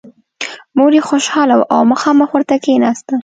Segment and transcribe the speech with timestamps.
[0.77, 3.15] مور یې خوشحاله وه او مخامخ ورته کېناسته